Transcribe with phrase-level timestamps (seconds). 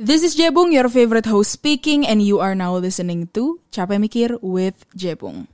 [0.00, 4.40] This is Jebung, your favorite host speaking, and you are now listening to Capek Mikir
[4.40, 5.44] with Jebung.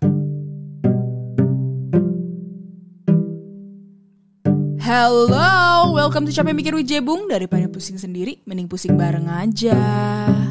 [4.79, 7.27] Hello, welcome to Capek Mikir with Jebung.
[7.27, 10.46] Daripada pusing sendiri, mending pusing bareng aja.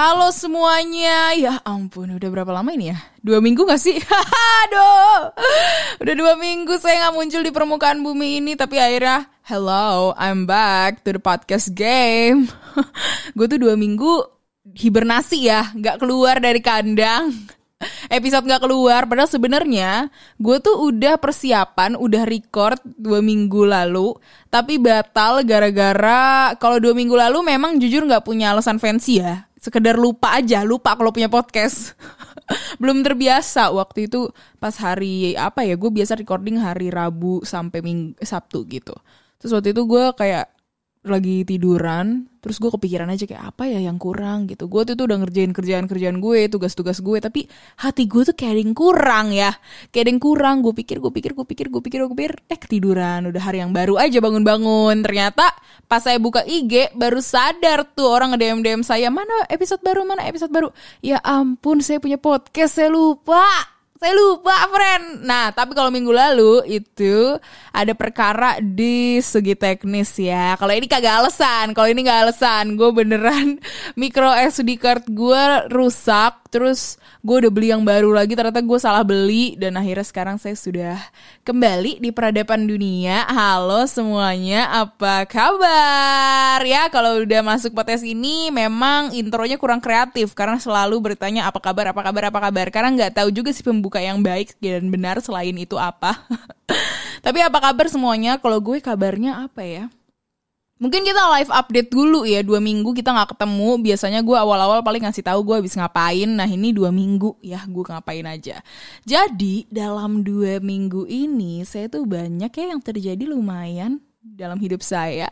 [0.00, 2.96] Halo semuanya, ya ampun udah berapa lama ini ya?
[3.20, 4.00] Dua minggu gak sih?
[4.64, 5.28] Aduh,
[6.00, 11.04] udah dua minggu saya gak muncul di permukaan bumi ini Tapi akhirnya, hello, I'm back
[11.04, 12.48] to the podcast game.
[13.36, 14.24] Gue tuh dua minggu
[14.72, 17.36] hibernasi ya, gak keluar dari kandang.
[18.08, 20.08] Episode gak keluar padahal sebenarnya
[20.40, 24.16] gue tuh udah persiapan udah record dua minggu lalu
[24.52, 30.00] tapi batal gara-gara kalau dua minggu lalu memang jujur nggak punya alasan fancy ya sekedar
[30.00, 31.94] lupa aja lupa kalau punya podcast.
[32.82, 38.18] Belum terbiasa waktu itu pas hari apa ya gue biasa recording hari Rabu sampai Ming
[38.18, 38.96] Sabtu gitu.
[39.38, 40.50] Terus waktu itu gue kayak
[41.00, 44.48] lagi tiduran terus gue kepikiran aja kayak apa ya yang kurang?
[44.48, 44.64] gitu.
[44.68, 47.44] Gue tuh udah ngerjain kerjaan kerjaan gue tugas-tugas gue tapi
[47.80, 49.52] hati gue tuh kayak yang kurang ya.
[49.92, 50.56] Kayak yang kurang.
[50.64, 53.28] Gue pikir gue pikir gue pikir gue pikir gue pikir eh ketiduran.
[53.28, 55.04] Udah hari yang baru aja bangun-bangun.
[55.04, 55.52] Ternyata
[55.84, 60.08] pas saya buka IG baru sadar tuh orang nge DM DM saya mana episode baru?
[60.08, 60.72] Mana episode baru?
[61.04, 62.80] Ya ampun saya punya podcast.
[62.80, 65.28] Saya lupa saya lupa, friend.
[65.28, 67.36] Nah, tapi kalau minggu lalu itu
[67.68, 70.56] ada perkara di segi teknis ya.
[70.56, 73.60] Kalau ini kagak alasan, kalau ini gak alasan, gue beneran
[74.00, 76.40] micro SD card gue rusak.
[76.50, 80.56] Terus gue udah beli yang baru lagi, ternyata gue salah beli dan akhirnya sekarang saya
[80.58, 80.98] sudah
[81.46, 83.22] kembali di peradaban dunia.
[83.30, 86.58] Halo semuanya, apa kabar?
[86.66, 91.94] Ya, kalau udah masuk podcast ini memang intronya kurang kreatif karena selalu bertanya apa kabar,
[91.94, 92.66] apa kabar, apa kabar.
[92.74, 96.22] Karena nggak tahu juga sih pembuka yang baik dan benar selain itu apa.
[97.26, 98.38] Tapi apa kabar semuanya?
[98.38, 99.84] Kalau gue kabarnya apa ya?
[100.80, 103.76] Mungkin kita live update dulu ya dua minggu kita nggak ketemu.
[103.84, 106.24] Biasanya gue awal-awal paling ngasih tahu gue habis ngapain.
[106.24, 108.64] Nah ini dua minggu ya gue ngapain aja.
[109.04, 115.28] Jadi dalam dua minggu ini saya tuh banyak ya yang terjadi lumayan dalam hidup saya.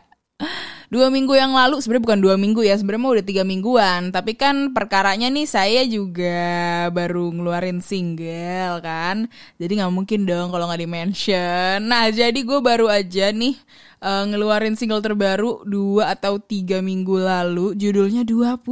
[0.89, 4.09] Dua minggu yang lalu sebenarnya bukan dua minggu ya sebenarnya mau udah tiga mingguan.
[4.09, 9.29] Tapi kan perkaranya nih saya juga baru ngeluarin single kan.
[9.61, 11.85] Jadi nggak mungkin dong kalau nggak di mention.
[11.85, 13.53] Nah jadi gue baru aja nih
[14.01, 18.65] uh, ngeluarin single terbaru dua atau tiga minggu lalu judulnya 20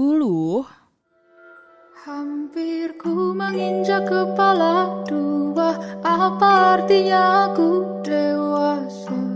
[2.07, 9.26] Hampir ku menginjak kepala dua Apa artinya aku dewasa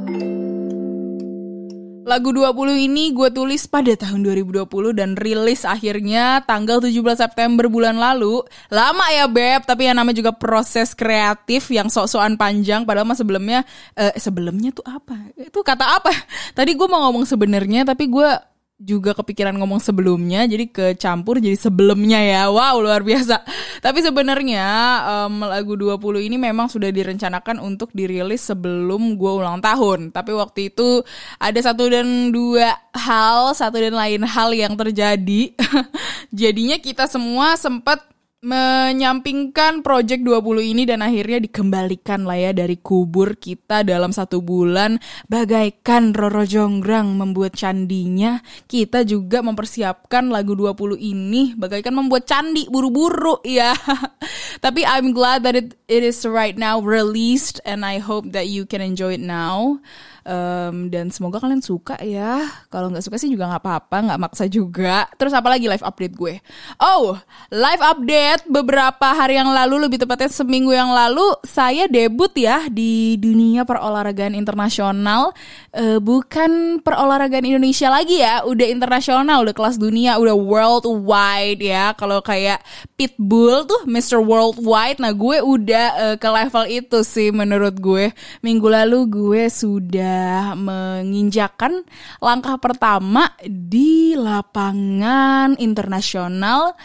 [2.11, 7.95] Lagu 20 ini gue tulis pada tahun 2020 dan rilis akhirnya tanggal 17 September bulan
[7.95, 8.43] lalu.
[8.67, 13.63] Lama ya Beb, tapi yang namanya juga proses kreatif yang sok-sokan panjang padahal mah sebelumnya
[13.95, 15.31] eh, sebelumnya tuh apa?
[15.39, 16.11] Itu kata apa?
[16.59, 18.50] Tadi gue mau ngomong sebenarnya tapi gue
[18.81, 22.49] juga kepikiran ngomong sebelumnya jadi kecampur jadi sebelumnya ya.
[22.49, 23.45] Wow luar biasa.
[23.79, 24.65] Tapi sebenarnya
[25.05, 30.09] um, lagu 20 ini memang sudah direncanakan untuk dirilis sebelum gue ulang tahun.
[30.09, 31.05] Tapi waktu itu
[31.37, 35.53] ada satu dan dua hal satu dan lain hal yang terjadi.
[36.41, 38.01] Jadinya kita semua sempat
[38.41, 44.97] menyampingkan project 20 ini dan akhirnya dikembalikan lah ya dari kubur kita dalam satu bulan.
[45.29, 48.41] Bagaikan Roro Jonggrang membuat candinya.
[48.65, 51.53] Kita juga mempersiapkan lagu 20 ini.
[51.53, 53.73] Bagaikan membuat candi buru-buru ya
[54.65, 58.65] tapi I'm glad that it, it is right now released and I hope that you
[58.65, 59.81] can enjoy it now
[60.21, 62.45] Um, dan semoga kalian suka ya.
[62.69, 65.09] Kalau nggak suka sih juga nggak apa-apa, nggak maksa juga.
[65.17, 66.37] Terus apa lagi live update gue?
[66.77, 67.17] Oh,
[67.49, 73.17] live update beberapa hari yang lalu, lebih tepatnya seminggu yang lalu, saya debut ya di
[73.17, 75.33] dunia perolahragaan internasional.
[75.73, 81.97] Uh, bukan perolahragaan Indonesia lagi ya, udah internasional, udah kelas dunia, udah worldwide ya.
[81.97, 82.61] Kalau kayak
[82.93, 84.21] Pitbull tuh Mr.
[84.21, 88.13] Worldwide, nah gue udah uh, ke level itu sih menurut gue.
[88.45, 91.87] Minggu lalu gue sudah sudah menginjakan
[92.19, 96.75] langkah pertama di lapangan internasional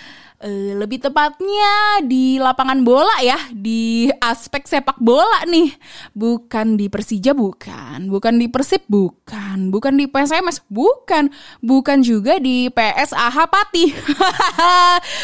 [0.42, 5.72] uh, lebih tepatnya di lapangan bola ya, di aspek sepak bola nih.
[6.12, 12.68] Bukan di Persija bukan, bukan di Persib bukan, bukan di PSMS bukan, bukan juga di
[12.72, 13.84] PSAH Pati.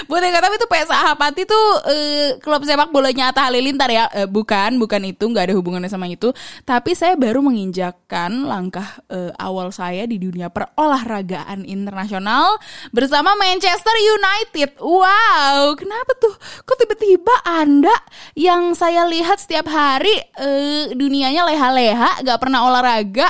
[0.09, 4.09] Buat yang tapi itu PSAH Pati tuh uh, klub sepak bolanya Atta Halilintar ya.
[4.13, 6.33] Uh, bukan, bukan itu, nggak ada hubungannya sama itu.
[6.65, 12.57] Tapi saya baru menginjakkan langkah uh, awal saya di dunia perolahragaan internasional
[12.95, 14.79] bersama Manchester United.
[15.77, 16.35] Kenapa tuh?
[16.67, 17.95] Kok tiba-tiba Anda
[18.39, 23.29] yang saya lihat setiap hari uh, dunianya leha-leha, gak pernah olahraga,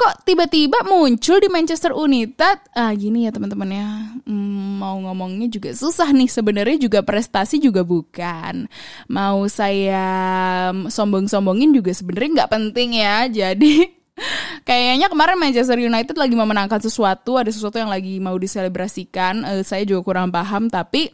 [0.00, 2.72] kok tiba-tiba muncul di Manchester United?
[2.72, 3.88] Ah gini ya teman-teman ya,
[4.24, 6.32] hmm, mau ngomongnya juga susah nih.
[6.32, 8.64] Sebenarnya juga prestasi juga bukan.
[9.12, 10.08] Mau saya
[10.88, 13.28] sombong-sombongin juga sebenarnya nggak penting ya.
[13.28, 13.99] Jadi
[14.68, 19.42] Kayaknya kemarin Manchester United lagi memenangkan sesuatu, ada sesuatu yang lagi mau diselebrasikan.
[19.42, 21.10] Uh, saya juga kurang paham, tapi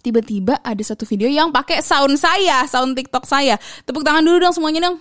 [0.00, 3.60] tiba-tiba ada satu video yang pakai sound saya, sound TikTok saya.
[3.84, 4.96] Tepuk tangan dulu dong semuanya dong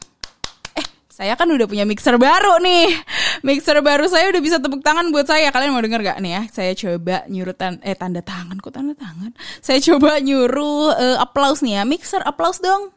[1.17, 2.93] saya kan udah punya mixer baru nih.
[3.41, 5.49] Mixer baru saya udah bisa tepuk tangan buat saya.
[5.49, 6.41] Kalian mau denger gak nih ya?
[6.53, 9.33] Saya coba nyuruh tan eh tanda tangan kok tanda tangan.
[9.57, 11.83] Saya coba nyuruh uh, applause nih ya.
[11.89, 12.93] Mixer applause dong.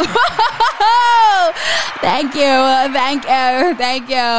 [2.04, 2.56] thank you,
[2.92, 4.30] thank you, thank you.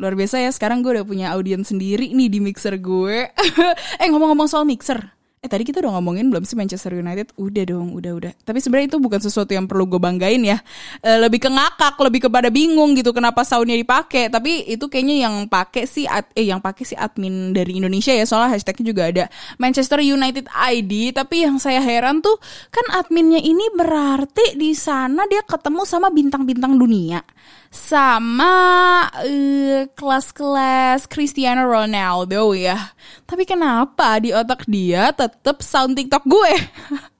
[0.00, 3.28] Luar biasa ya, sekarang gue udah punya audiens sendiri nih di mixer gue.
[4.00, 7.32] eh ngomong-ngomong soal mixer, Eh tadi kita udah ngomongin belum sih Manchester United?
[7.40, 8.32] Udah dong, udah udah.
[8.44, 10.60] Tapi sebenarnya itu bukan sesuatu yang perlu gue banggain ya.
[11.00, 14.28] E, lebih ke ngakak, lebih kepada bingung gitu kenapa soundnya dipakai.
[14.28, 16.04] Tapi itu kayaknya yang pakai sih
[16.36, 18.28] eh yang pakai si admin dari Indonesia ya.
[18.28, 19.24] Soalnya hashtagnya juga ada
[19.56, 21.16] Manchester United ID.
[21.16, 22.36] Tapi yang saya heran tuh
[22.68, 27.24] kan adminnya ini berarti di sana dia ketemu sama bintang-bintang dunia
[27.70, 28.54] sama
[29.06, 32.92] uh, kelas-kelas Cristiano Ronaldo ya.
[33.24, 36.52] Tapi kenapa di otak dia tetap sound TikTok gue?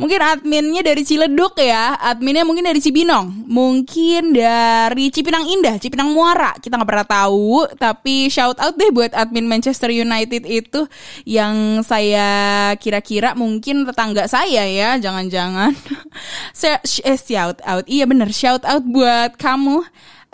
[0.00, 6.56] mungkin adminnya dari Ciledug ya, adminnya mungkin dari Cibinong, mungkin dari Cipinang Indah, Cipinang Muara,
[6.58, 7.68] kita nggak pernah tahu.
[7.76, 10.88] Tapi shout out deh buat admin Manchester United itu
[11.28, 15.72] yang saya kira-kira mungkin tetangga saya ya, jangan-jangan.
[17.04, 19.84] eh, shout out, iya bener shout out buat kamu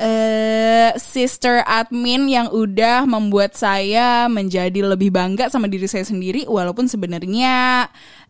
[0.00, 6.88] uh, sister admin yang udah membuat saya menjadi lebih bangga sama diri saya sendiri walaupun
[6.88, 7.86] sebenarnya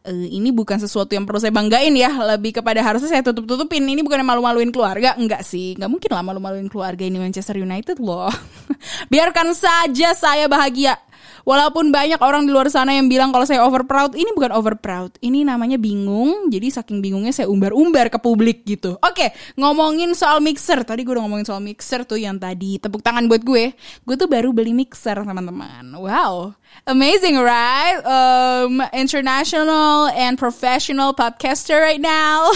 [0.06, 2.10] uh, ini bukan sesuatu yang perlu saya banggain ya.
[2.36, 5.16] Lebih kepada harusnya saya tutup tutupin ini bukan malu-maluin keluarga.
[5.16, 5.76] Enggak sih.
[5.76, 8.32] Nggak mungkin lah malu-maluin keluarga ini Manchester United loh.
[9.12, 10.96] Biarkan saja saya bahagia
[11.44, 14.76] Walaupun banyak orang di luar sana yang bilang kalau saya over proud, ini bukan over
[14.76, 15.14] proud.
[15.22, 16.48] Ini namanya bingung.
[16.52, 18.96] Jadi saking bingungnya saya umbar-umbar ke publik gitu.
[19.00, 20.82] Oke, ngomongin soal mixer.
[20.82, 23.76] Tadi gue udah ngomongin soal mixer tuh yang tadi tepuk tangan buat gue.
[24.06, 25.94] Gue tuh baru beli mixer teman-teman.
[25.96, 26.56] Wow.
[26.88, 28.00] Amazing, right?
[28.02, 32.48] Um, international and professional podcaster right now.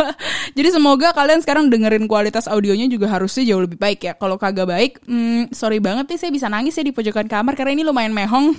[0.56, 4.12] Jadi semoga kalian sekarang dengerin kualitas audionya juga harusnya jauh lebih baik ya.
[4.14, 7.74] Kalau kagak baik, hmm, sorry banget nih saya bisa nangis ya di pojokan kamar karena
[7.74, 8.54] ini lumayan mehong.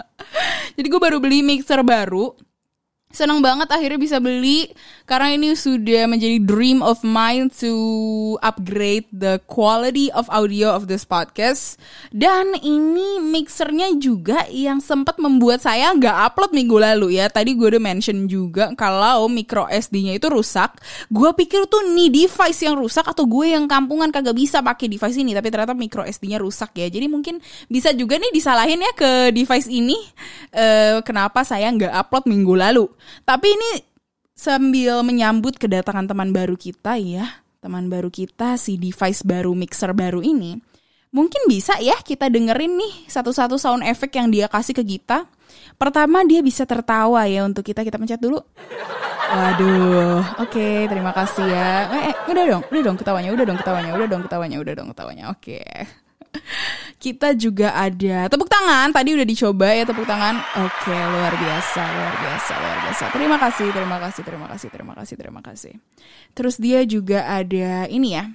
[0.76, 2.34] Jadi gue baru beli mixer baru
[3.10, 4.70] Senang banget akhirnya bisa beli
[5.02, 7.74] karena ini sudah menjadi dream of mine to
[8.38, 11.74] upgrade the quality of audio of this podcast.
[12.14, 17.26] Dan ini mixernya juga yang sempat membuat saya nggak upload minggu lalu ya.
[17.26, 20.78] Tadi gue udah mention juga kalau micro SD-nya itu rusak.
[21.10, 25.18] Gue pikir tuh nih device yang rusak atau gue yang kampungan kagak bisa pakai device
[25.18, 25.34] ini.
[25.34, 26.86] Tapi ternyata micro SD-nya rusak ya.
[26.86, 29.98] Jadi mungkin bisa juga nih disalahin ya ke device ini.
[30.54, 32.86] Uh, kenapa saya nggak upload minggu lalu.
[33.22, 33.70] Tapi ini
[34.32, 40.24] sambil menyambut kedatangan teman baru kita ya, teman baru kita si device baru mixer baru
[40.24, 40.56] ini.
[41.10, 45.26] Mungkin bisa ya kita dengerin nih satu-satu sound effect yang dia kasih ke kita.
[45.74, 47.82] Pertama dia bisa tertawa ya untuk kita.
[47.82, 48.38] Kita pencet dulu.
[49.30, 51.86] Waduh, oke, okay, terima kasih ya.
[51.86, 54.88] Eh, eh, udah dong, udah dong ketawanya, udah dong ketawanya, udah dong ketawanya, udah dong
[54.90, 55.24] ketawanya.
[55.30, 55.62] Oke.
[55.62, 56.00] Okay
[57.00, 58.92] kita juga ada tepuk tangan.
[58.92, 60.36] Tadi udah dicoba ya tepuk tangan.
[60.60, 63.04] Oke, luar biasa, luar biasa, luar biasa.
[63.16, 65.72] Terima kasih, terima kasih, terima kasih, terima kasih, terima kasih.
[66.36, 68.28] Terus dia juga ada ini ya.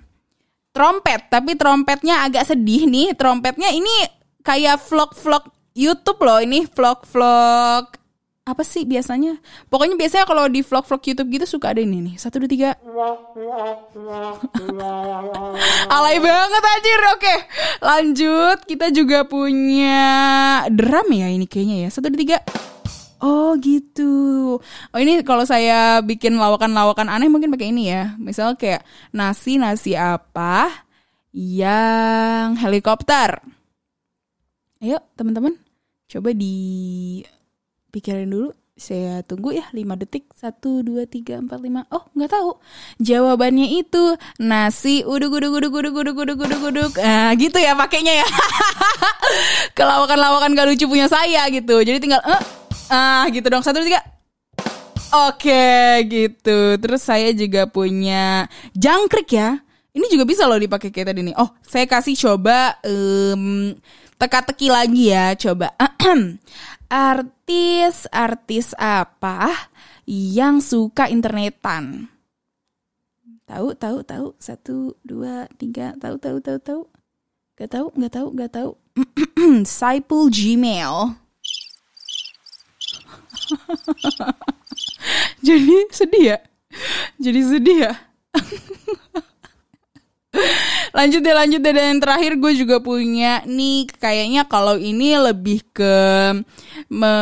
[0.74, 3.13] Trompet, tapi trompetnya agak sedih nih.
[3.13, 4.10] Trompetnya ini
[4.41, 6.41] kayak vlog-vlog YouTube loh.
[6.41, 8.04] Ini vlog-vlog
[8.46, 9.42] apa sih biasanya?
[9.74, 12.16] Pokoknya biasanya kalau di vlog-vlog YouTube gitu suka ada ini nih.
[12.22, 12.70] Satu, dua, tiga.
[15.98, 17.02] Alay banget anjir.
[17.18, 17.36] Oke,
[17.82, 18.58] lanjut.
[18.70, 19.98] Kita juga punya
[20.70, 21.90] drum ya ini kayaknya ya.
[21.90, 22.38] Satu, dua, tiga.
[23.25, 24.14] Oh gitu.
[24.94, 28.14] Oh ini kalau saya bikin lawakan-lawakan aneh mungkin pakai ini ya.
[28.22, 30.70] Misal kayak nasi nasi apa
[31.34, 33.42] yang helikopter.
[34.86, 35.58] Ayo teman-teman,
[36.06, 37.25] coba di
[37.96, 42.60] pikirin dulu saya tunggu ya 5 detik 1, 2, 3, 4, 5 Oh nggak tahu.
[43.00, 48.20] Jawabannya itu Nasi uduk uduk uduk uduk uduk uduk uduk uduk Nah gitu ya pakainya
[48.20, 48.28] ya.
[49.80, 51.80] Kelawakan-lawakan gak lucu punya saya gitu.
[51.88, 52.42] Jadi tinggal eh,
[52.92, 53.64] Ah gitu dong.
[53.64, 54.04] Satu, tiga.
[55.32, 56.75] Oke gitu.
[56.75, 59.56] Terus saya juga punya Jangkrik ya.
[59.96, 61.36] Ini juga bisa loh dipakai kayak tadi nih.
[61.40, 63.72] Oh saya kasih coba um,
[64.16, 65.75] Teka-teki lagi ya Coba
[66.89, 69.70] artis-artis apa
[70.08, 72.10] yang suka internetan?
[73.46, 74.34] Tahu, tahu, tahu.
[74.42, 75.94] Satu, dua, tiga.
[76.01, 76.82] Tahu, tahu, tahu, tahu.
[77.56, 78.72] Gak tahu, gak tahu, gak tahu.
[79.77, 81.13] Saipul Gmail.
[85.46, 86.38] Jadi sedih ya?
[87.22, 87.94] Jadi sedih ya?
[90.96, 91.74] lanjut deh lanjut deh.
[91.75, 95.96] Dan yang terakhir gue juga punya nih kayaknya kalau ini lebih ke
[96.88, 97.16] me,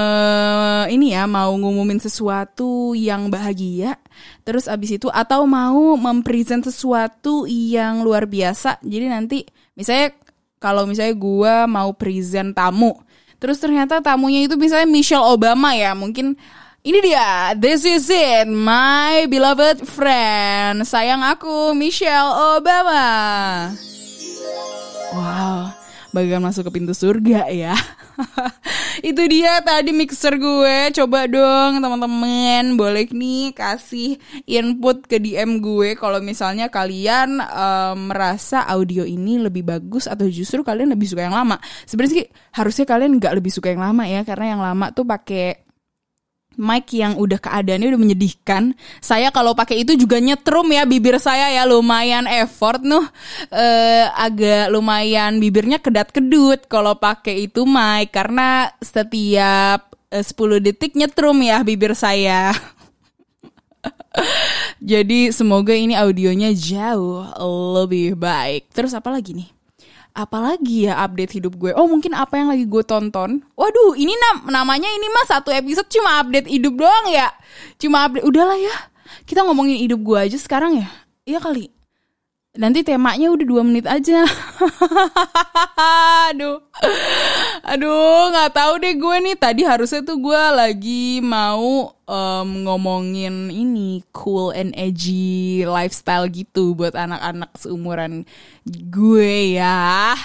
[0.94, 3.98] ini ya mau ngumumin sesuatu yang bahagia
[4.46, 8.78] terus abis itu atau mau mempresent sesuatu yang luar biasa.
[8.86, 9.40] Jadi nanti
[9.74, 10.14] misalnya
[10.62, 12.96] kalau misalnya gue mau present tamu
[13.44, 16.40] terus ternyata tamunya itu misalnya Michelle Obama ya mungkin
[16.84, 20.84] ini dia, this is it, my beloved friend.
[20.84, 23.08] Sayang aku, Michelle Obama.
[25.16, 25.72] Wow,
[26.12, 27.72] bagian masuk ke pintu surga ya.
[29.10, 30.92] Itu dia tadi mixer gue.
[30.92, 38.68] Coba dong teman-teman, boleh nih kasih input ke DM gue kalau misalnya kalian um, merasa
[38.68, 41.56] audio ini lebih bagus atau justru kalian lebih suka yang lama.
[41.88, 45.63] Sebenarnya harusnya kalian nggak lebih suka yang lama ya, karena yang lama tuh pakai
[46.60, 48.78] mic yang udah keadaannya udah menyedihkan.
[49.00, 53.06] Saya kalau pakai itu juga nyetrum ya bibir saya ya lumayan effort nuh
[53.50, 61.42] eh, agak lumayan bibirnya kedat-kedut kalau pakai itu mic karena setiap eh, 10 detik nyetrum
[61.42, 62.54] ya bibir saya.
[64.84, 67.26] Jadi semoga ini audionya jauh
[67.82, 68.70] lebih baik.
[68.72, 69.63] Terus apa lagi nih?
[70.14, 71.74] Apalagi ya update hidup gue.
[71.74, 73.42] Oh mungkin apa yang lagi gue tonton?
[73.58, 77.34] Waduh ini nam namanya ini mah satu episode cuma update hidup doang ya.
[77.82, 78.74] Cuma update udahlah ya.
[79.26, 80.88] Kita ngomongin hidup gue aja sekarang ya.
[81.26, 81.74] Iya kali.
[82.54, 84.30] Nanti temanya udah dua menit aja.
[86.30, 86.62] Aduh.
[87.66, 89.36] Aduh nggak tahu deh gue nih.
[89.42, 96.96] Tadi harusnya tuh gue lagi mau um, ngomongin ini cool and edgy lifestyle gitu buat
[96.96, 98.28] anak-anak seumuran
[98.68, 100.16] gue ya.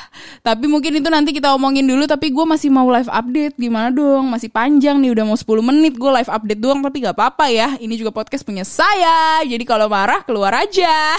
[0.43, 3.55] Tapi mungkin itu nanti kita omongin dulu tapi gue masih mau live update.
[3.59, 4.31] Gimana dong?
[4.31, 5.95] Masih panjang nih udah mau 10 menit.
[5.99, 7.75] Gue live update doang tapi gak apa-apa ya.
[7.79, 9.43] Ini juga podcast punya saya.
[9.47, 11.15] Jadi kalau marah keluar aja.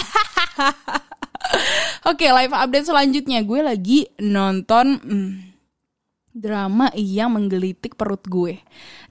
[2.10, 3.40] Oke, okay, live update selanjutnya.
[3.42, 5.49] Gue lagi nonton hmm,
[6.40, 8.56] drama yang menggelitik perut gue.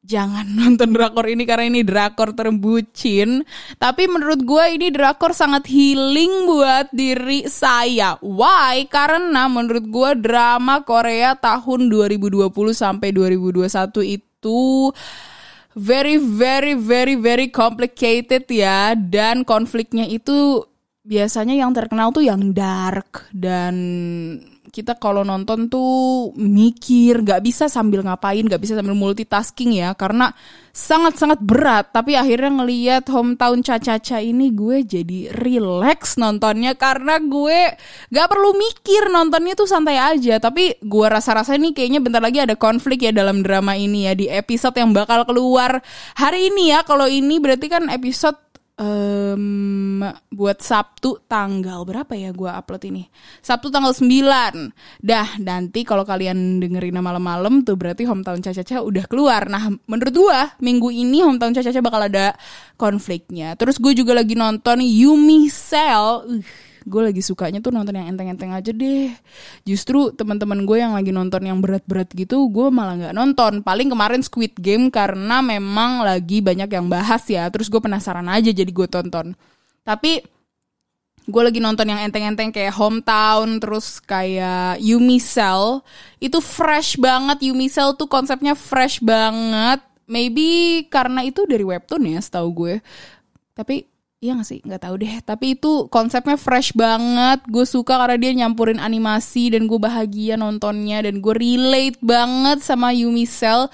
[0.07, 3.43] jangan nonton drakor ini karena ini drakor terbucin.
[3.75, 8.15] Tapi menurut gue ini drakor sangat healing buat diri saya.
[8.23, 8.87] Why?
[8.87, 13.67] Karena menurut gue drama Korea tahun 2020 sampai 2021
[14.07, 14.63] itu
[15.77, 20.65] very very very very complicated ya dan konfliknya itu
[21.05, 23.75] biasanya yang terkenal tuh yang dark dan
[24.77, 30.29] kita kalau nonton tuh mikir nggak bisa sambil ngapain nggak bisa sambil multitasking ya karena
[30.77, 31.89] sangat-sangat berat.
[31.89, 37.73] Tapi akhirnya ngelihat hometown caca-caca ini gue jadi relax nontonnya karena gue
[38.13, 40.37] nggak perlu mikir nontonnya tuh santai aja.
[40.37, 44.29] Tapi gue rasa-rasa ini kayaknya bentar lagi ada konflik ya dalam drama ini ya di
[44.29, 45.81] episode yang bakal keluar
[46.13, 46.85] hari ini ya.
[46.85, 48.37] Kalau ini berarti kan episode
[48.77, 53.03] um, buat Sabtu tanggal berapa ya gue upload ini?
[53.41, 55.01] Sabtu tanggal 9.
[55.01, 59.49] Dah, nanti kalau kalian dengerin malam-malam tuh berarti hometown Caca-Caca udah keluar.
[59.49, 62.37] Nah, menurut gue minggu ini hometown Caca-Caca bakal ada
[62.77, 63.57] konfliknya.
[63.57, 66.23] Terus gue juga lagi nonton Yumi Cell.
[66.25, 69.11] Uh, gue lagi sukanya tuh nonton yang enteng-enteng aja deh.
[69.67, 73.59] Justru teman-teman gue yang lagi nonton yang berat-berat gitu gue malah nggak nonton.
[73.59, 77.51] Paling kemarin Squid Game karena memang lagi banyak yang bahas ya.
[77.51, 79.35] Terus gue penasaran aja jadi gue tonton.
[79.83, 80.23] Tapi
[81.27, 85.83] gue lagi nonton yang enteng-enteng kayak Hometown terus kayak Yumi Cell.
[86.23, 87.43] Itu fresh banget.
[87.43, 89.83] Yumi Cell tuh konsepnya fresh banget.
[90.07, 92.75] Maybe karena itu dari webtoon ya setahu gue.
[93.51, 94.59] Tapi Iya gak sih?
[94.65, 95.21] Gak tahu deh.
[95.21, 97.45] Tapi itu konsepnya fresh banget.
[97.45, 102.89] Gue suka karena dia nyampurin animasi dan gue bahagia nontonnya dan gue relate banget sama
[102.97, 103.69] Yumi Cell.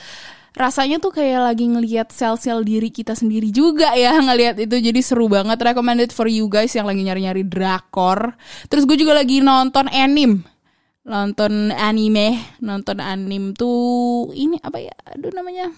[0.53, 5.31] Rasanya tuh kayak lagi ngelihat sel-sel diri kita sendiri juga ya ngelihat itu jadi seru
[5.31, 5.55] banget.
[5.63, 8.35] Recommended for you guys yang lagi nyari-nyari drakor.
[8.67, 10.43] Terus gue juga lagi nonton anime.
[11.07, 14.95] Nonton anime, nonton anime tuh ini apa ya?
[15.15, 15.71] Aduh namanya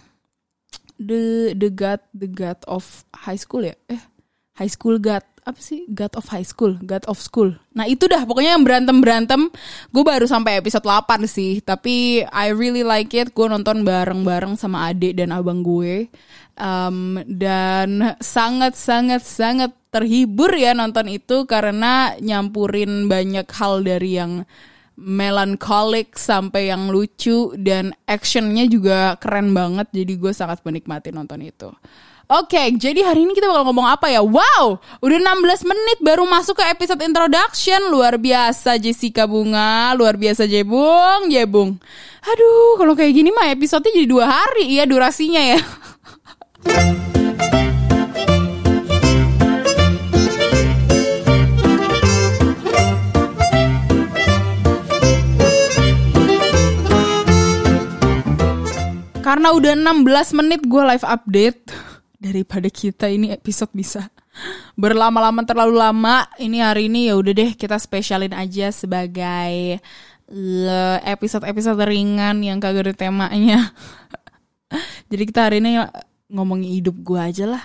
[0.98, 3.78] The The God The God of High School ya?
[3.90, 4.15] Eh
[4.56, 5.86] High School God apa sih?
[5.94, 7.54] God of High School God of School.
[7.78, 9.42] Nah itu dah pokoknya yang berantem berantem
[9.94, 13.30] gue baru sampai episode 8 sih tapi I really like it.
[13.32, 16.10] Gue nonton bareng bareng sama adik dan abang gue.
[16.58, 24.48] Um, dan sangat sangat sangat terhibur ya nonton itu karena nyampurin banyak hal dari yang
[24.96, 29.94] melankolik sampai yang lucu dan actionnya juga keren banget.
[29.94, 31.70] Jadi gue sangat menikmati nonton itu
[32.26, 34.18] Oke, jadi hari ini kita bakal ngomong apa ya?
[34.26, 37.78] Wow, udah 16 menit baru masuk ke episode introduction.
[37.94, 41.78] Luar biasa Jessica Bunga, luar biasa Jebung, Jebung.
[42.26, 45.62] Aduh, kalau kayak gini mah episodenya jadi dua hari ya durasinya ya.
[59.22, 61.86] Karena udah 16 menit gue live update
[62.26, 64.10] daripada kita ini episode bisa
[64.82, 66.26] berlama-lama terlalu lama.
[66.42, 69.78] Ini hari ini ya udah deh kita spesialin aja sebagai
[70.34, 73.70] eh, episode-episode ringan yang kagak ada temanya.
[75.14, 75.78] Jadi kita hari ini
[76.34, 77.64] ngomongin hidup gue aja lah.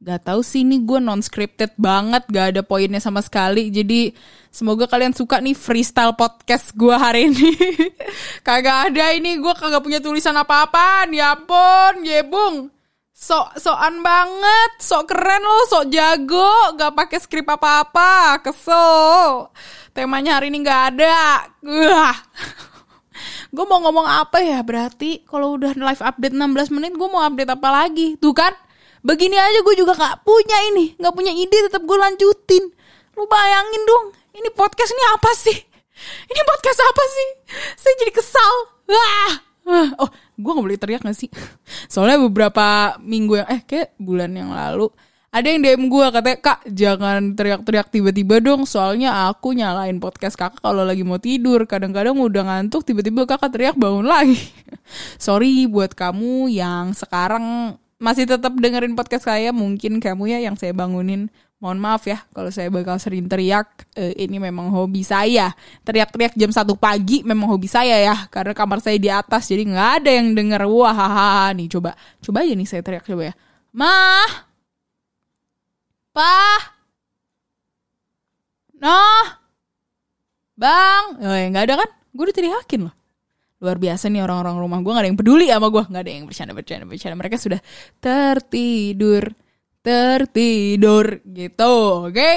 [0.00, 3.68] Gak tau sih ini gue non scripted banget Gak ada poinnya sama sekali.
[3.68, 4.16] Jadi
[4.48, 7.52] semoga kalian suka nih freestyle podcast gue hari ini.
[8.46, 12.79] Kagak ada ini gue kagak punya tulisan apa-apa Ya ampun Yebung
[13.20, 19.52] sok sokan banget, sok keren lo, sok jago, gak pakai skrip apa-apa, kesel.
[19.92, 21.44] Temanya hari ini gak ada.
[21.60, 22.16] Wah.
[23.54, 27.52] gue mau ngomong apa ya berarti kalau udah live update 16 menit gue mau update
[27.52, 28.16] apa lagi?
[28.16, 28.56] Tuh kan?
[29.04, 32.72] Begini aja gue juga gak punya ini gak punya ide tetap gue lanjutin.
[33.20, 35.58] Lu bayangin dong ini podcast ini apa sih?
[36.24, 37.28] Ini podcast apa sih?
[37.76, 38.52] Saya jadi kesal.
[38.88, 39.32] Wah.
[40.00, 40.08] Oh
[40.40, 41.30] gue gak boleh teriak gak sih?
[41.92, 44.88] Soalnya beberapa minggu yang eh kayak bulan yang lalu
[45.30, 50.58] ada yang DM gue katanya kak jangan teriak-teriak tiba-tiba dong soalnya aku nyalain podcast kakak
[50.58, 51.70] kalau lagi mau tidur.
[51.70, 54.42] Kadang-kadang udah ngantuk tiba-tiba kakak teriak bangun lagi.
[55.22, 60.74] Sorry buat kamu yang sekarang masih tetap dengerin podcast saya mungkin kamu ya yang saya
[60.74, 65.52] bangunin mohon maaf ya kalau saya bakal sering teriak uh, ini memang hobi saya.
[65.84, 69.90] Teriak-teriak jam satu pagi memang hobi saya ya karena kamar saya di atas jadi nggak
[70.02, 70.64] ada yang denger.
[70.66, 71.92] Wah hahaha nih coba.
[72.24, 73.34] Coba aja nih saya teriak coba ya.
[73.76, 74.48] Mah
[76.10, 76.60] pah
[78.80, 79.24] noh
[80.56, 81.04] bang?
[81.20, 81.90] Oh ya nggak ada kan?
[82.16, 82.94] Gue udah teriakin loh.
[83.60, 86.24] Luar biasa nih orang-orang rumah gue gak ada yang peduli sama gue nggak ada yang
[86.24, 87.60] bercanda bercanda bercanda mereka sudah
[88.00, 89.36] tertidur
[89.80, 92.14] tertidur gitu oke?
[92.14, 92.36] Okay?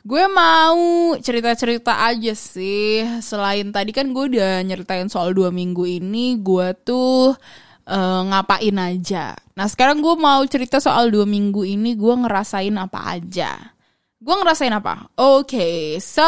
[0.00, 3.04] gue mau cerita-cerita aja sih.
[3.20, 7.36] Selain tadi kan gue udah nyeritain soal dua minggu ini gue tuh
[7.84, 9.36] uh, ngapain aja.
[9.56, 13.76] Nah sekarang gue mau cerita soal dua minggu ini gue ngerasain apa aja.
[14.20, 15.08] Gue ngerasain apa?
[15.16, 16.24] Oke okay, so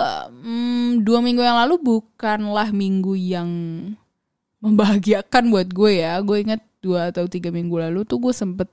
[0.00, 3.50] um, dua minggu yang lalu bukanlah minggu yang
[4.60, 6.20] membahagiakan buat gue ya.
[6.20, 8.68] Gue inget dua atau tiga minggu lalu tuh gue sempet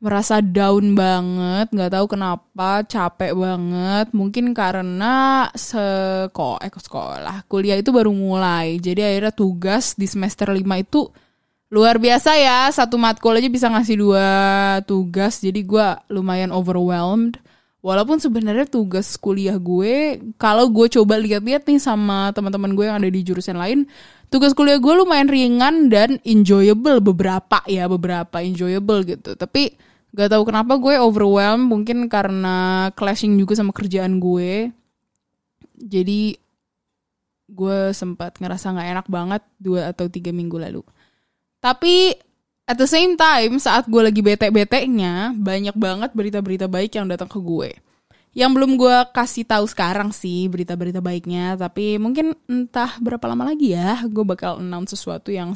[0.00, 4.06] merasa down banget, nggak tahu kenapa, capek banget.
[4.16, 8.80] Mungkin karena sekolah, eh sekolah, kuliah itu baru mulai.
[8.80, 11.12] Jadi akhirnya tugas di semester 5 itu
[11.68, 12.72] luar biasa ya.
[12.72, 14.28] Satu matkul aja bisa ngasih dua
[14.88, 15.44] tugas.
[15.44, 17.36] Jadi gue lumayan overwhelmed.
[17.80, 23.08] Walaupun sebenarnya tugas kuliah gue, kalau gue coba lihat-lihat nih sama teman-teman gue yang ada
[23.08, 23.88] di jurusan lain,
[24.28, 29.32] tugas kuliah gue lumayan ringan dan enjoyable beberapa ya, beberapa enjoyable gitu.
[29.32, 29.80] Tapi
[30.10, 34.74] Gak tahu kenapa gue overwhelmed mungkin karena clashing juga sama kerjaan gue.
[35.80, 36.34] Jadi
[37.50, 40.82] gue sempat ngerasa nggak enak banget dua atau tiga minggu lalu.
[41.58, 42.14] Tapi
[42.66, 47.38] at the same time saat gue lagi bete-betenya banyak banget berita-berita baik yang datang ke
[47.42, 47.74] gue.
[48.30, 53.74] Yang belum gue kasih tahu sekarang sih berita-berita baiknya tapi mungkin entah berapa lama lagi
[53.74, 55.50] ya gue bakal announce sesuatu yang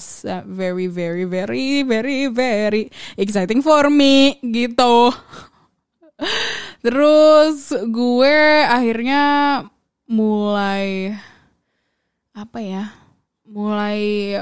[0.50, 5.14] very very very very very exciting for me gitu.
[6.84, 9.22] Terus gue akhirnya
[10.10, 11.14] mulai
[12.34, 12.90] apa ya
[13.46, 14.34] mulai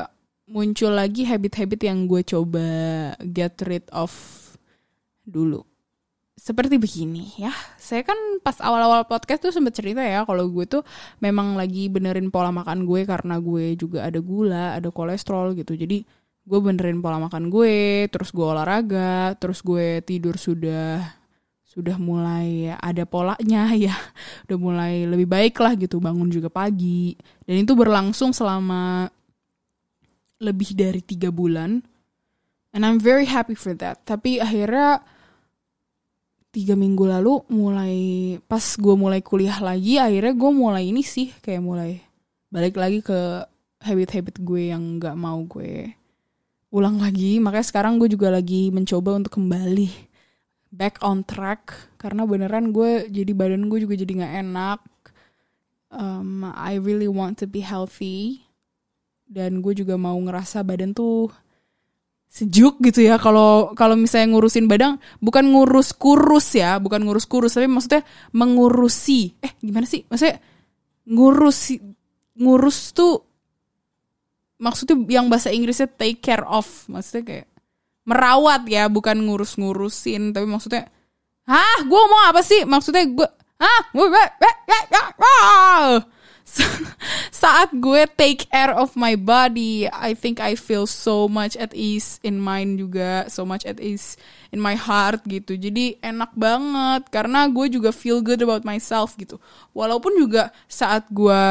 [0.49, 2.69] muncul lagi habit-habit yang gue coba
[3.21, 4.13] get rid of
[5.29, 5.72] dulu
[6.43, 7.55] seperti begini ya.
[7.79, 10.83] Saya kan pas awal-awal podcast tuh sempet cerita ya kalau gue tuh
[11.23, 15.79] memang lagi benerin pola makan gue karena gue juga ada gula, ada kolesterol gitu.
[15.79, 16.03] Jadi
[16.43, 21.15] gue benerin pola makan gue, terus gue olahraga, terus gue tidur sudah
[21.63, 23.95] sudah mulai ada polanya ya.
[24.51, 27.15] Udah mulai lebih baik lah gitu, bangun juga pagi.
[27.47, 29.07] Dan itu berlangsung selama
[30.43, 31.87] lebih dari tiga bulan.
[32.75, 34.03] And I'm very happy for that.
[34.03, 35.07] Tapi akhirnya
[36.53, 37.97] tiga minggu lalu mulai
[38.45, 42.05] pas gue mulai kuliah lagi akhirnya gue mulai ini sih kayak mulai
[42.53, 43.49] balik lagi ke
[43.83, 45.97] habit-habit gue yang nggak mau gue
[46.73, 47.39] ulang lagi.
[47.39, 49.91] Makanya sekarang gue juga lagi mencoba untuk kembali
[50.73, 54.81] back on track karena beneran gue jadi badan gue juga jadi nggak enak.
[55.93, 58.49] Um, I really want to be healthy.
[59.29, 61.33] Dan gue juga mau ngerasa badan tuh
[62.33, 63.21] sejuk gitu ya.
[63.21, 68.01] Kalau kalau misalnya ngurusin badan bukan ngurus kurus ya bukan ngurus kurus tapi maksudnya
[68.33, 69.37] mengurusi.
[69.45, 70.09] Eh gimana sih?
[70.09, 70.41] Maksudnya
[71.05, 71.77] ngurus
[72.33, 73.21] ngurus tuh
[74.57, 76.65] maksudnya yang bahasa Inggrisnya take care of.
[76.89, 77.47] Maksudnya kayak
[78.09, 80.89] merawat ya bukan ngurus-ngurusin tapi maksudnya
[81.45, 81.85] hah?
[81.85, 82.65] Gue mau apa sih?
[82.65, 83.29] Maksudnya gue
[83.61, 83.93] ah
[87.43, 92.21] saat gue take care of my body, I think I feel so much at ease
[92.23, 94.21] in mind juga, so much at ease
[94.53, 95.57] in my heart gitu.
[95.57, 99.41] Jadi enak banget karena gue juga feel good about myself gitu.
[99.73, 101.43] Walaupun juga saat gue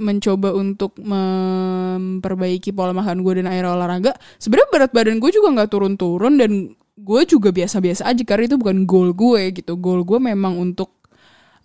[0.00, 5.70] mencoba untuk memperbaiki pola makan gue dan air olahraga, sebenarnya berat badan gue juga nggak
[5.70, 6.52] turun-turun dan
[6.98, 9.78] gue juga biasa-biasa aja karena itu bukan goal gue gitu.
[9.78, 10.97] Goal gue memang untuk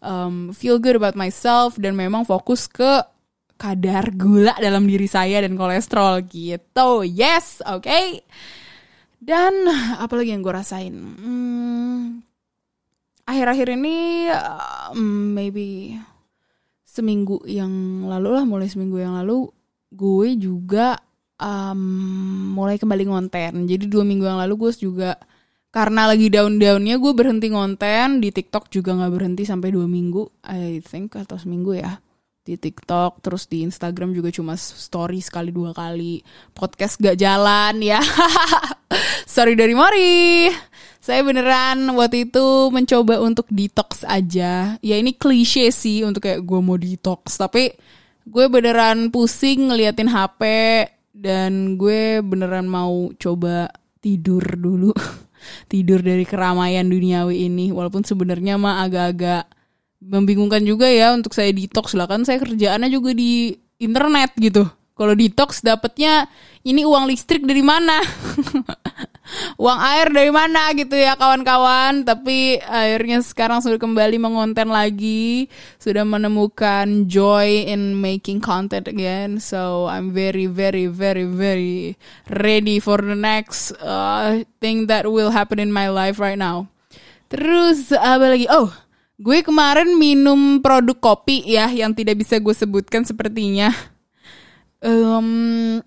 [0.04, 3.02] um, feel good about myself dan memang fokus ke
[3.56, 7.08] kadar gula dalam diri saya dan kolesterol gitu.
[7.08, 7.88] Yes, oke.
[7.88, 8.22] Okay?
[9.24, 9.72] Dan
[10.04, 10.92] apalagi yang gue rasain?
[10.94, 12.20] Hmm,
[13.24, 14.28] akhir-akhir ini
[14.92, 15.96] um, maybe
[16.84, 19.48] seminggu yang lalu lah, mulai seminggu yang lalu
[19.96, 21.00] gue juga
[21.39, 21.80] um,
[22.52, 23.63] mulai kembali ngonten.
[23.63, 25.16] Jadi dua minggu yang lalu gue juga
[25.74, 28.22] karena lagi daun-daunnya gue berhenti ngonten.
[28.22, 30.46] Di TikTok juga nggak berhenti sampai dua minggu.
[30.46, 31.98] I think atau seminggu ya.
[32.46, 36.22] Di TikTok terus di Instagram juga cuma story sekali dua kali.
[36.54, 37.98] Podcast gak jalan ya.
[39.34, 40.54] Sorry dari Mori.
[41.02, 44.78] Saya beneran waktu itu mencoba untuk detox aja.
[44.78, 47.42] Ya ini klise sih untuk kayak gue mau detox.
[47.42, 47.74] Tapi
[48.30, 50.42] gue beneran pusing ngeliatin HP
[51.18, 54.92] dan gue beneran mau coba tidur dulu
[55.68, 57.70] tidur dari keramaian duniawi ini.
[57.70, 59.48] Walaupun sebenarnya mah agak-agak
[60.04, 62.10] membingungkan juga ya untuk saya detox lah.
[62.10, 64.68] Kan saya kerjaannya juga di internet gitu.
[64.94, 66.30] Kalau detox dapatnya
[66.62, 67.98] ini uang listrik dari mana
[69.58, 72.06] uang air dari mana gitu ya kawan-kawan?
[72.06, 75.48] Tapi akhirnya sekarang sudah kembali mengonten lagi.
[75.78, 79.38] Sudah menemukan joy in making content again.
[79.41, 81.98] So I'm very very very very
[82.30, 86.69] ready for the next uh, thing that will happen in my life right now.
[87.34, 88.46] Terus apa lagi?
[88.50, 88.69] Oh
[89.24, 93.72] gue kemarin minum produk kopi ya yang tidak bisa gue sebutkan sepertinya.
[94.84, 95.80] Um,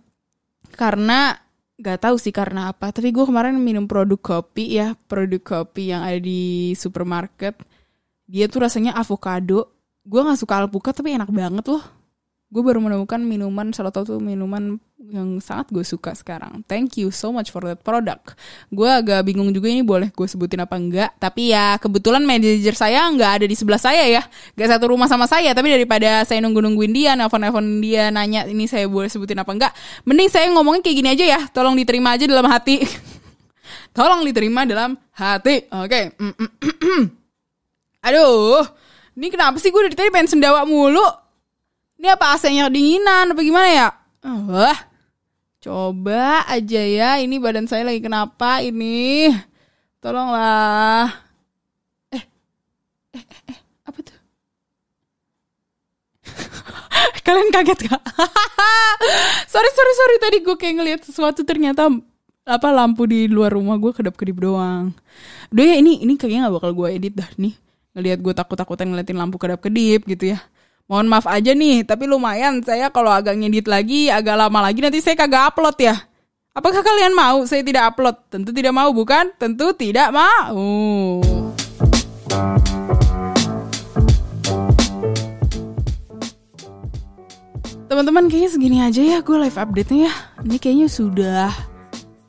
[0.72, 1.36] karena
[1.76, 6.00] Gak tahu sih karena apa, tapi gue kemarin minum produk kopi ya, produk kopi yang
[6.00, 7.60] ada di supermarket.
[8.24, 9.70] Dia tuh rasanya avocado.
[10.06, 11.84] Gue gak suka alpukat tapi enak banget loh
[12.46, 14.78] gue baru menemukan minuman salah satu minuman
[15.10, 16.62] yang sangat gue suka sekarang.
[16.66, 18.38] Thank you so much for that product.
[18.70, 21.10] Gue agak bingung juga ini boleh gue sebutin apa enggak.
[21.18, 24.22] Tapi ya kebetulan manajer saya nggak ada di sebelah saya ya.
[24.54, 25.50] Gak satu rumah sama saya.
[25.54, 29.72] Tapi daripada saya nunggu-nungguin dia, nelfon-nelfon dia nanya ini saya boleh sebutin apa enggak.
[30.06, 31.40] Mending saya ngomongin kayak gini aja ya.
[31.50, 32.82] Tolong diterima aja dalam hati.
[33.96, 35.66] Tolong diterima dalam hati.
[35.70, 36.14] Oke.
[36.14, 37.04] Okay.
[38.06, 38.62] Aduh.
[39.16, 41.25] Ini kenapa sih gue dari tadi pengen sendawa mulu?
[41.96, 43.88] Ini apa AC-nya dinginan apa gimana ya?
[44.24, 44.78] Wah.
[45.66, 49.26] Coba aja ya, ini badan saya lagi kenapa ini?
[49.98, 51.10] Tolonglah.
[52.14, 52.22] Eh,
[53.16, 54.18] eh, eh, eh apa tuh?
[57.26, 57.98] Kalian kaget gak?
[59.52, 60.16] sorry, sorry, sorry.
[60.22, 61.90] Tadi gue kayak ngeliat sesuatu ternyata
[62.46, 64.94] apa lampu di luar rumah gue kedap kedip doang.
[65.50, 67.58] Udah ya ini ini kayaknya gak bakal gue edit dah nih
[67.98, 70.38] ngelihat gue takut-takutan ngeliatin lampu kedap-kedip gitu ya.
[70.86, 75.02] Mohon maaf aja nih, tapi lumayan saya kalau agak ngedit lagi, agak lama lagi nanti
[75.02, 75.98] saya kagak upload ya.
[76.54, 78.14] Apakah kalian mau saya tidak upload?
[78.30, 79.34] Tentu tidak mau bukan?
[79.34, 81.18] Tentu tidak mau.
[87.90, 90.14] Teman-teman kayaknya segini aja ya gue live update-nya ya.
[90.46, 91.50] Ini kayaknya sudah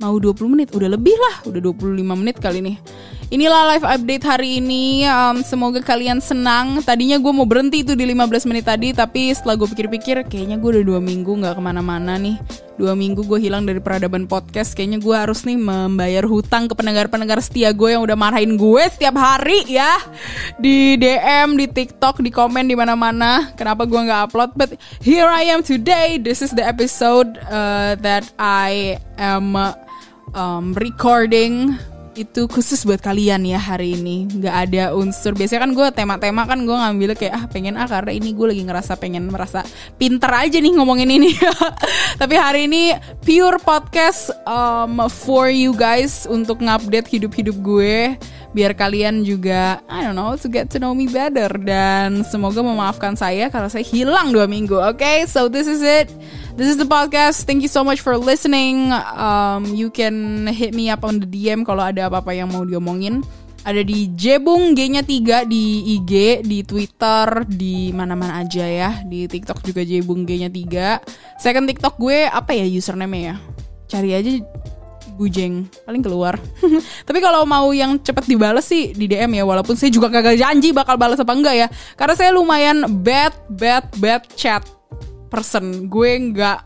[0.01, 2.73] mau 20 menit, udah lebih lah, udah 25 menit kali ini.
[3.27, 5.03] Inilah live update hari ini.
[5.03, 6.79] Um, semoga kalian senang.
[6.79, 10.79] Tadinya gue mau berhenti itu di 15 menit tadi, tapi setelah gue pikir-pikir, kayaknya gue
[10.79, 12.39] udah dua minggu nggak ke mana-mana nih.
[12.79, 14.71] Dua minggu gue hilang dari peradaban podcast.
[14.71, 19.19] Kayaknya gue harus nih membayar hutang ke pendengar-pendengar setia gue yang udah marahin gue setiap
[19.19, 19.99] hari ya
[20.55, 23.51] di DM, di TikTok, di komen di mana-mana.
[23.59, 24.55] Kenapa gue nggak upload?
[24.55, 26.15] But here I am today.
[26.15, 29.51] This is the episode uh, that I am
[30.31, 31.75] um, recording
[32.17, 34.25] itu khusus buat kalian ya hari ini.
[34.25, 35.37] Nggak ada unsur.
[35.37, 38.63] Biasanya kan gue tema-tema kan gue ngambil kayak ah pengen ah karena ini gue lagi
[38.65, 39.61] ngerasa pengen merasa
[40.01, 41.37] pinter aja nih ngomongin ini.
[42.21, 48.17] Tapi hari ini pure podcast um, for you guys untuk ngupdate hidup-hidup gue.
[48.57, 51.53] Biar kalian juga I don't know to get to know me better.
[51.61, 55.29] Dan semoga memaafkan saya karena saya hilang dua minggu oke okay?
[55.29, 56.09] so this is it
[56.57, 57.45] This is the podcast.
[57.45, 58.89] Thank you so much for listening.
[59.13, 63.21] Um, you can hit me up on the DM kalau ada apa-apa yang mau diomongin.
[63.61, 69.05] Ada di Jebung G-nya 3 di IG, di Twitter, di mana-mana aja ya.
[69.05, 71.37] Di TikTok juga Jebung G-nya 3.
[71.37, 73.35] Second TikTok gue apa ya username ya?
[73.85, 74.41] Cari aja
[75.13, 76.41] Bujeng paling keluar.
[77.07, 80.73] Tapi kalau mau yang cepet dibales sih di DM ya walaupun saya juga kagak janji
[80.73, 81.67] bakal balas apa enggak ya.
[81.93, 84.76] Karena saya lumayan bad bad bad chat
[85.29, 85.91] person.
[85.91, 86.59] Gue nggak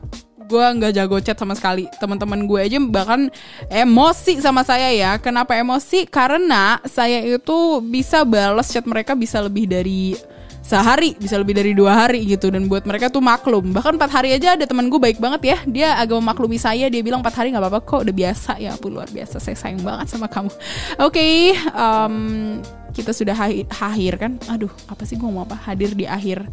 [0.51, 1.87] gue nggak jago chat sama sekali.
[1.95, 3.31] Teman-teman gue aja bahkan
[3.71, 5.15] emosi sama saya ya.
[5.17, 6.03] Kenapa emosi?
[6.03, 10.13] Karena saya itu bisa balas chat mereka bisa lebih dari
[10.61, 12.51] sehari bisa lebih dari dua hari gitu.
[12.51, 13.71] Dan buat mereka tuh maklum.
[13.71, 15.57] Bahkan empat hari aja ada teman gue baik banget ya.
[15.65, 16.91] Dia agak memaklumi saya.
[16.91, 18.01] Dia bilang empat hari nggak apa-apa kok.
[18.03, 18.75] Udah biasa ya.
[18.75, 19.39] Pun luar biasa.
[19.39, 20.51] Saya sayang banget sama kamu.
[20.51, 20.59] Oke
[20.99, 21.35] okay,
[21.71, 22.59] um,
[22.91, 23.35] kita sudah
[23.67, 26.43] akhir kan aduh apa sih gue mau apa hadir di akhir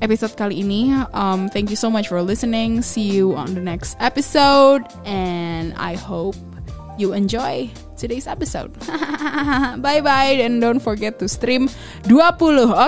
[0.00, 0.94] episode kali ini.
[1.14, 2.82] Um, thank you so much for listening.
[2.82, 6.36] See you on the next episode, and I hope
[6.98, 8.74] you enjoy today's episode.
[9.82, 11.68] bye bye, and don't forget to stream
[12.06, 12.38] 20.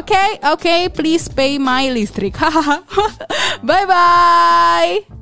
[0.05, 2.39] Okay, okay, please pay my listrik.
[3.67, 5.20] bye bye.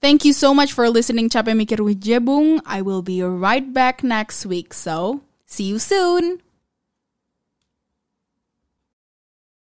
[0.00, 2.60] Thank you so much for listening Capek Mikir with Jebung.
[2.64, 4.72] I will be right back next week.
[4.72, 6.38] So, see you soon.